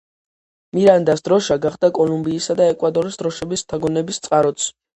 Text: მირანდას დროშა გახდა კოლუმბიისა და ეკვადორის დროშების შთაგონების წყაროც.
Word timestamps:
მირანდას 0.77 1.21
დროშა 1.27 1.57
გახდა 1.67 1.91
კოლუმბიისა 1.99 2.57
და 2.63 2.69
ეკვადორის 2.73 3.21
დროშების 3.23 3.65
შთაგონების 3.67 4.23
წყაროც. 4.29 4.71